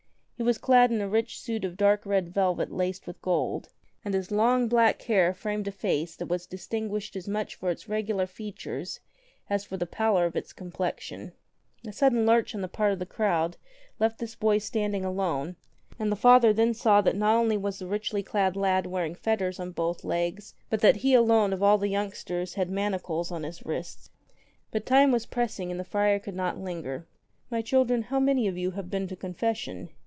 He 0.37 0.43
was 0.43 0.57
clad 0.57 0.91
in 0.91 1.01
a 1.01 1.07
rich 1.07 1.39
suit 1.39 1.63
of 1.63 1.77
dark 1.77 2.03
red 2.03 2.33
velvet 2.33 2.71
laced 2.71 3.05
with 3.05 3.21
gold, 3.21 3.69
and 4.03 4.15
his 4.15 4.31
long 4.31 4.67
black 4.67 4.99
hair 5.03 5.35
framed 5.35 5.67
a 5.67 5.71
face 5.71 6.15
that 6.15 6.29
was 6.29 6.47
distinguished 6.47 7.15
as 7.15 7.27
much 7.27 7.53
for 7.53 7.69
its 7.69 7.87
regular 7.87 8.25
features 8.25 9.01
as 9.51 9.63
for 9.65 9.77
the 9.77 9.85
pallor 9.85 10.25
of 10.25 10.35
its 10.35 10.51
complexion. 10.51 11.33
A 11.85 11.93
sudden 11.93 12.25
lurch 12.25 12.55
on 12.55 12.61
the 12.61 12.67
part 12.67 12.91
of 12.91 12.97
the 12.97 13.05
crowd 13.05 13.55
left 13.99 14.17
this 14.17 14.33
boy 14.33 14.57
standing 14.57 15.05
alone, 15.05 15.57
and 15.99 16.11
the 16.11 16.15
Father 16.15 16.51
then 16.51 16.73
saw 16.73 17.01
that 17.01 17.15
not 17.15 17.35
only 17.35 17.55
was 17.55 17.77
the 17.77 17.85
richly 17.85 18.23
clad 18.23 18.55
lad 18.55 18.87
wearing 18.87 19.13
fetters 19.13 19.59
on 19.59 19.69
both 19.69 20.03
legs 20.03 20.55
but 20.71 20.79
that 20.81 20.95
he 21.05 21.13
alone 21.13 21.53
of 21.53 21.61
all 21.61 21.77
the 21.77 21.87
youngsters 21.87 22.55
had 22.55 22.67
manacles 22.71 23.31
on 23.31 23.43
his 23.43 23.63
wrists. 23.63 24.09
But 24.71 24.87
time 24.87 25.11
was 25.11 25.27
pressing 25.27 25.69
and 25.69 25.79
the 25.79 25.83
friar 25.83 26.17
could 26.17 26.35
not 26.35 26.57
linger. 26.57 27.05
"My 27.51 27.61
children, 27.61 28.01
how 28.01 28.19
many 28.19 28.47
of 28.47 28.57
you 28.57 28.71
have 28.71 28.89
been 28.89 29.07
to 29.07 29.15
con 29.15 29.35
fession 29.35 29.89